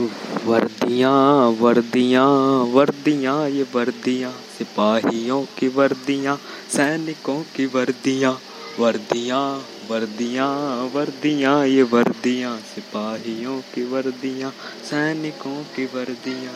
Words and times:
वर्दियाँ 0.00 1.50
वर्दियाँ 1.50 2.26
वर्दियाँ, 2.64 3.48
ये 3.48 3.62
वर्दियाँ, 3.62 4.32
सिपाहियों 4.58 5.44
की 5.58 5.68
वर्दियाँ, 5.68 6.36
सैनिकों 6.70 7.42
की 7.56 7.66
वर्दियाँ 7.66 8.40
वर्दियाँ 8.78 9.62
वर्दियाँ 9.90 10.90
वर्दियाँ, 10.94 11.66
ये 11.66 11.82
वर्दियाँ, 11.82 12.56
सिपाहियों 12.58 13.60
की 13.60 13.82
वर्दियाँ, 13.82 14.50
सैनिकों 14.90 15.62
की 15.62 15.84
वर्दियाँ। 15.84 16.54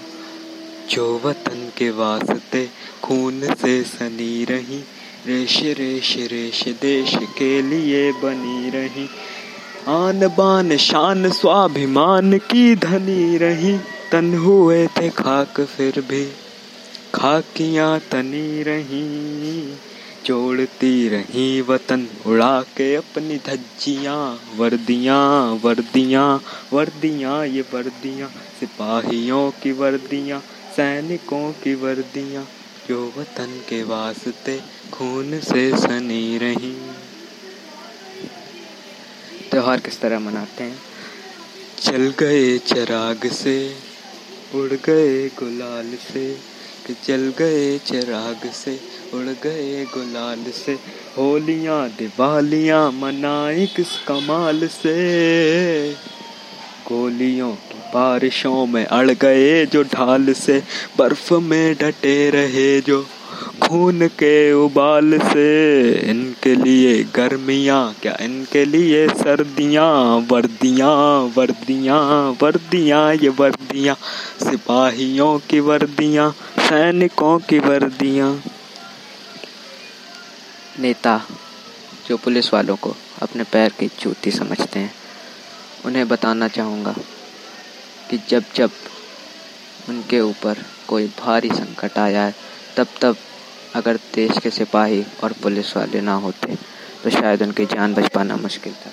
जो 0.91 1.21
वतन 1.25 1.73
के 1.79 1.91
वास्ते 1.91 2.69
खून 3.03 3.55
से 3.55 3.83
सनी 3.83 4.45
रही, 4.45 4.85
रेश 5.27 5.63
रेश 5.63 6.17
रेश, 6.17 6.69
देश 6.69 7.15
के 7.39 7.63
लिए 7.63 8.13
बनी 8.13 8.71
रही। 8.71 9.09
आन 9.89 10.27
बान 10.27 10.77
शान 10.77 11.31
स्वाभिमान 11.31 12.39
की 12.39 12.75
धनी 12.75 13.37
रही। 13.37 13.79
तन 14.13 14.35
हुए 14.35 14.87
थे 14.87 15.11
खाक 15.11 15.61
फिर 15.61 16.01
भी, 16.01 16.25
खाकियाँ 17.15 18.01
तनी 18.01 18.63
रही। 18.63 19.75
जोड़ती 20.27 21.09
रही 21.09 21.61
वतन 21.61 22.09
उड़ा 22.27 22.63
के 22.63 22.95
अपनी 22.97 23.37
धज्जियाँ। 23.37 24.41
वर्दियाँ 24.57 25.53
वर्दियाँ 25.65 26.43
वर्दियाँ 26.73 27.47
ये 27.47 27.61
वर्दियाँ। 27.61 28.29
सिपाहियों 28.29 29.51
की 29.51 29.73
वर्दियाँ, 29.73 30.41
सैनिकों 30.77 31.53
की 31.53 31.75
वर्दियाँ। 31.75 32.49
जो 32.89 33.13
वतन 33.19 33.63
के 33.69 33.83
वास्ते 33.83 34.61
खून 34.93 35.41
से 35.41 35.77
सनी 35.77 36.39
रही। 36.39 36.77
त्योहार 39.55 39.81
किस 39.81 40.01
तरह 40.01 40.19
मनाते 40.19 40.65
हैं? 40.65 40.79
चल 41.83 42.15
गए 42.21 42.59
चराग 42.59 43.33
से, 43.33 43.77
उड़ 44.55 44.73
गए 44.73 45.29
गुलाल 45.29 45.95
से, 45.95 46.39
कि 46.87 46.95
चल 47.05 47.33
गए 47.39 47.79
चिराग 47.79 48.51
से, 48.53 48.81
उड़ 49.15 49.27
गए 49.27 49.85
गुलाल 49.85 50.53
से। 50.53 50.73
होलियाँ 51.19 51.89
दिवालियाँ 51.89 52.93
मनाई 52.93 53.67
किस 53.67 53.99
कमाल 53.99 54.67
से? 54.67 55.93
गोलियों 56.89 57.53
की 57.53 57.79
बारिशों 57.79 58.67
में 58.67 58.87
अड़ 58.87 59.11
गए 59.11 59.67
जो 59.67 59.83
ढाल 59.83 60.33
से, 60.33 60.63
बर्फ़ 60.99 61.35
में 61.35 61.75
डटे 61.75 62.31
रहे 62.31 62.81
जो 62.81 63.07
खून 63.69 64.09
के 64.09 64.53
उबाल 64.53 65.19
से 65.19 65.93
इनके 65.93 66.55
लिए 66.55 67.05
गर्मियाँ, 67.05 67.97
क्या 68.03 68.17
इनके 68.21 68.65
लिए 68.65 69.09
सर्दियाँ? 69.09 70.27
वर्दियाँ 70.33 71.33
वर्दियाँ 71.37 72.01
वर्दियाँ, 72.43 73.15
ये 73.15 73.29
वर्दियाँ। 73.29 73.95
सिपाहियों 74.45 75.39
की 75.39 75.61
वर्दियाँ, 75.61 76.31
सैनिकों 76.59 77.39
की 77.39 77.59
वर्दियाँ। 77.59 78.43
नेता, 80.81 81.21
जो 82.09 82.17
पुलिस 82.17 82.55
वालों 82.55 82.77
को 82.77 82.97
अपने 83.23 83.45
पैर 83.45 83.73
की 83.81 83.87
जूती 83.87 84.31
समझते 84.31 84.79
हैं, 84.79 84.95
उन्हें 85.85 86.09
बताना 86.09 86.49
चाहूँगा 86.49 86.95
कि 88.11 88.21
जब 88.29 88.45
जब 88.57 88.71
उनके 89.89 90.21
ऊपर 90.21 90.65
कोई 90.89 91.07
भारी 91.07 91.49
संकट 91.49 91.99
आया 91.99 92.23
है, 92.23 92.35
तब 92.77 92.87
तब 93.01 93.17
अगर 93.75 93.97
देश 94.15 94.39
के 94.39 94.51
सिपाही 94.51 95.05
और 95.25 95.33
पुलिस 95.43 95.77
वाले 95.77 96.01
ना 96.01 96.15
होते 96.15 96.57
तो 97.05 97.11
शायद 97.11 97.43
उनकी 97.43 97.65
जान 97.67 97.95
बच 97.95 98.09
पाना 98.09 98.37
मुश्किल 98.37 98.73
था। 98.73 98.91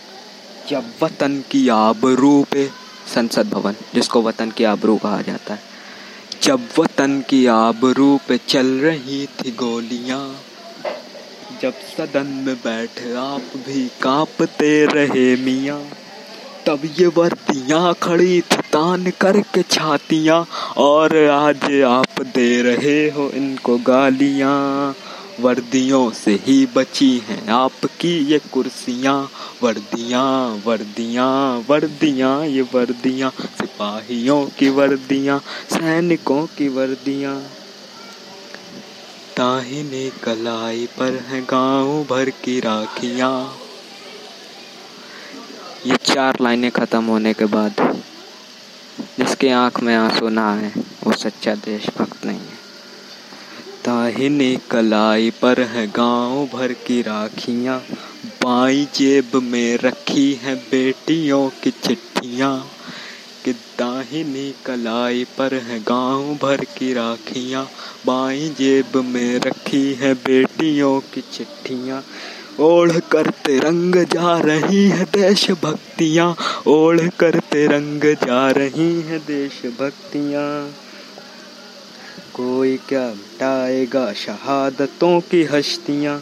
जब 0.69 0.91
वतन 1.01 1.41
की 1.51 1.67
आबरू 1.69 2.43
पे, 2.51 2.69
संसद 3.13 3.49
भवन, 3.49 3.75
जिसको 3.93 4.21
वतन 4.21 4.51
की 4.51 4.63
आबरू 4.63 4.95
कहा 4.97 5.21
जाता 5.21 5.53
है, 5.53 5.59
जब 6.43 6.67
वतन 6.79 7.21
की 7.29 7.45
आबरू 7.45 8.19
पे 8.27 8.37
चल 8.47 8.67
रही 8.79 9.25
थी 9.39 9.51
गोलियाँ, 9.51 10.23
जब 11.61 11.73
सदन 11.87 12.27
में 12.45 12.55
बैठे 12.55 13.13
आप 13.15 13.57
भी 13.65 13.87
कांपते 14.01 14.73
रहे 14.85 15.35
मियाँ 15.35 15.81
तब 16.67 16.81
ये 16.99 17.05
वर्दियाँ 17.07 17.93
खड़ी 18.03 18.41
थी 18.41 18.61
तान 18.73 19.09
करके 19.21 19.61
छातियाँ, 19.61 20.45
और 20.77 21.15
आज 21.29 21.63
आप 21.83 22.21
दे 22.35 22.61
रहे 22.61 22.99
हो 23.09 23.29
इनको 23.29 23.77
गालियाँ। 23.77 24.95
वर्दियों 25.39 26.09
से 26.11 26.33
ही 26.45 26.65
बची 26.75 27.09
हैं 27.27 27.47
आपकी 27.49 28.11
ये 28.31 28.39
कुर्सियाँ। 28.53 29.15
वर्दियाँ 29.63 30.61
वर्दियाँ 30.65 31.65
वर्दियाँ, 31.69 32.45
ये 32.45 32.61
वर्दियाँ। 32.73 33.29
सिपाहियों 33.29 34.45
की 34.59 34.69
वर्दियाँ, 34.69 35.39
सैनिकों 35.73 36.45
की 36.57 36.67
वर्दियाँ। 36.67 37.35
ताहिनी 39.37 40.09
कलाई 40.23 40.85
पर 40.99 41.19
है 41.27 41.41
गाँव 41.41 42.03
भर 42.03 42.29
की 42.43 42.59
राखियाँ। 42.59 43.60
चार 46.13 46.37
लाइनें 46.41 46.71
ख़त्म 46.71 47.03
होने 47.05 47.33
के 47.33 47.45
बाद 47.45 47.81
जिसके 49.19 49.49
आँख 49.49 49.79
में 49.83 49.95
आँसू 49.95 50.29
ना 50.29 50.51
आए, 50.53 50.71
वो 51.03 51.11
सच्चा 51.13 51.53
देशभक्त 51.55 52.25
नहीं 52.25 52.39
है। 52.39 52.59
ताहिनी 53.85 54.55
कलाई 54.71 55.29
पर 55.31 55.61
है 55.61 55.85
गाँव 55.87 56.45
भर 56.53 56.73
की 56.87 57.01
राखियाँ, 57.01 57.79
बाई 58.43 58.87
जेब 58.95 59.35
में 59.43 59.77
रखी 59.77 60.33
है 60.33 60.55
बेटियों 60.55 61.49
की 61.63 61.71
चिट्ठियाँ। 61.71 62.53
दाहिनी 64.11 64.53
कलाई 64.65 65.23
पर 65.23 65.53
है, 65.53 65.79
गाँव 65.79 66.35
भर 66.41 66.63
की 66.65 66.93
राखियाँ। 66.93 67.63
बाई 68.05 68.49
जेब 68.49 68.97
में 68.97 69.39
रखी 69.39 69.93
है 69.93 70.13
बेटियों 70.13 70.99
की 70.99 71.21
चिट्ठियाँ। 71.21 72.03
ओढ़ 72.59 72.91
कर 72.91 73.29
तिरंग 73.29 73.95
जा 73.95 74.39
रही 74.39 74.89
है 74.89 75.05
देशभक्तियाँ। 75.05 76.35
ओढ़ 76.67 76.99
कर 77.19 77.39
तिरंग 77.39 78.03
जा 78.03 78.51
रही 78.51 79.01
है 79.01 79.19
देशभक्तियाँ। 79.19 80.71
कोई 82.33 82.77
क्या 82.77 83.07
मिटाएगा 83.07 84.13
शहादतों 84.13 85.19
की 85.21 85.43
हस्तियाँ? 85.43 86.19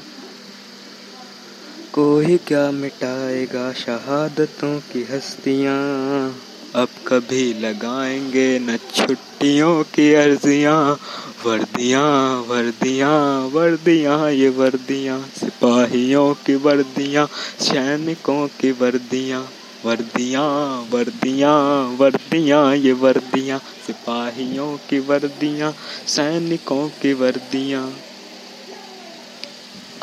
कोई 1.94 2.38
क्या 2.38 2.72
मिटाएगा 2.72 3.74
शहादतों 3.74 4.80
की 4.80 5.04
हस्तियाँ? 5.04 6.49
अब 6.76 6.88
कभी 7.08 7.54
लगाएँगे 7.54 8.60
न 8.60 8.78
छुट्टियों 8.78 9.84
की 9.84 10.14
अर्जियाँ। 10.14 11.00
वर्दियाँ 11.46 12.42
वर्दियाँ 12.42 13.48
वर्दियाँ, 13.48 14.32
ये 14.32 14.50
वर्दियाँ। 14.50 15.22
सिपाहियों 15.22 16.34
की 16.34 16.56
वर्दियाँ, 16.56 17.28
सैनिकों 17.60 18.48
की 18.48 18.72
वर्दियाँ। 18.72 19.50
वर्दियाँ 19.86 20.44
वर्दियाँ 20.92 21.84
वर्दियाँ, 21.98 22.76
ये 22.76 22.94
वर्दियाँ। 22.94 23.60
सिपाहियों 23.60 24.78
की 24.78 25.00
वर्दियाँ, 25.00 25.72
सैनिकों 26.08 26.90
की 26.90 27.14
वर्दियाँ। 27.14 27.94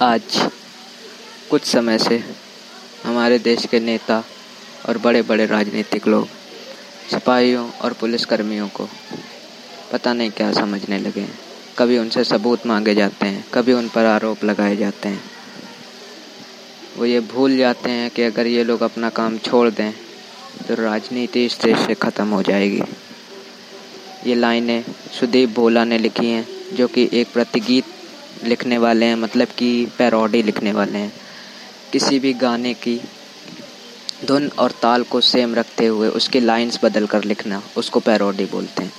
आज 0.00 0.50
कुछ 1.50 1.64
समय 1.64 1.98
से 1.98 2.24
हमारे 3.04 3.38
देश 3.38 3.66
के 3.66 3.80
नेता 3.80 4.24
और 4.88 4.98
बड़े 4.98 5.22
बड़े 5.22 5.46
राजनीतिक 5.46 6.08
लोग 6.08 6.28
सिपाहियों 7.10 7.68
और 7.82 7.92
पुलिसकर्मियों 7.92 8.68
को 8.68 8.88
पता 9.92 10.12
नहीं 10.12 10.30
क्या 10.30 10.52
समझने 10.52 10.98
लगे। 10.98 11.20
हैं 11.20 11.38
कभी 11.78 11.98
उनसे 11.98 12.24
सबूत 12.24 12.66
मांगे 12.66 12.94
जाते 12.94 13.26
हैं, 13.26 13.44
कभी 13.54 13.72
उन 13.72 13.88
पर 13.88 14.04
आरोप 14.06 14.44
लगाए 14.44 14.76
जाते 14.76 15.08
हैं। 15.08 15.20
वो 16.96 17.04
ये 17.04 17.20
भूल 17.28 17.56
जाते 17.56 17.90
हैं 17.90 18.10
कि 18.10 18.22
अगर 18.22 18.46
ये 18.46 18.64
लोग 18.64 18.82
अपना 18.82 19.10
काम 19.10 19.38
छोड़ 19.38 19.68
दें 19.70 19.92
तो 20.68 20.74
राजनीति 20.74 21.44
इस 21.44 21.58
देश 21.64 21.78
से 21.78 21.94
ख़त्म 21.94 22.28
हो 22.28 22.42
जाएगी। 22.42 22.82
ये 24.26 24.34
लाइनें 24.34 24.84
सुदीप 25.12 25.50
भोला 25.50 25.84
ने 25.84 25.98
लिखी 25.98 26.30
हैं, 26.30 26.46
जो 26.74 26.86
कि 26.88 27.08
एक 27.12 27.32
प्रतिगीत 27.32 27.84
लिखने 28.44 28.78
वाले 28.78 29.06
हैं 29.06 29.16
मतलब 29.16 29.48
कि 29.48 29.68
पैरोडी 29.98 30.42
लिखने 30.42 30.72
वाले 30.72 30.98
हैं। 30.98 31.12
किसी 31.92 32.18
भी 32.18 32.32
गाने 32.34 32.72
की 32.74 33.00
धुन 34.24 34.48
और 34.58 34.70
ताल 34.70 35.02
को 35.02 35.20
सेम 35.20 35.54
रखते 35.54 35.86
हुए 35.86 36.08
उसकी 36.08 36.40
लाइंस 36.40 36.78
बदल 36.84 37.06
कर 37.06 37.24
लिखना, 37.24 37.62
उसको 37.76 38.00
पैरोडी 38.00 38.44
बोलते 38.44 38.82
हैं। 38.82 38.92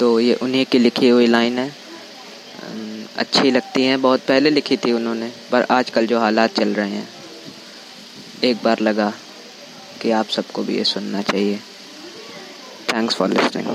तो 0.00 0.20
ये 0.20 0.34
उन्हीं 0.34 0.66
की 0.66 0.78
लिखी 0.78 1.08
हुई 1.08 1.26
लाइन 1.26 1.58
है। 1.58 1.72
अच्छी 3.16 3.50
लगती 3.50 3.82
हैं, 3.82 4.00
बहुत 4.02 4.20
पहले 4.20 4.50
लिखी 4.50 4.76
थी 4.76 4.92
उन्होंने, 4.92 5.32
पर 5.52 5.66
आजकल 5.70 6.06
जो 6.06 6.20
हालात 6.20 6.54
चल 6.54 6.68
रहे 6.68 6.90
हैं, 6.90 7.08
एक 8.44 8.56
बार 8.64 8.80
लगा 8.80 9.12
कि 10.02 10.10
आप 10.10 10.28
सबको 10.28 10.62
भी 10.62 10.76
ये 10.76 10.84
सुनना 10.84 11.22
चाहिए। 11.22 11.60
Thanks 12.92 13.14
for 13.14 13.28
listening 13.28 13.66